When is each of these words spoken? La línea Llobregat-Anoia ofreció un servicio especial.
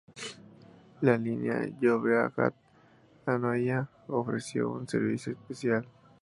La 1.01 1.15
línea 1.15 1.59
Llobregat-Anoia 1.79 3.87
ofreció 4.07 4.71
un 4.71 4.87
servicio 4.87 5.33
especial. 5.33 5.87